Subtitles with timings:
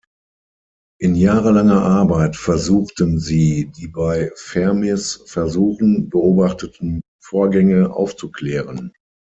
[0.99, 8.93] In jahrelanger Arbeit versuchten sie, die bei Fermis Versuchen beobachteten Vorgänge aufzuklären.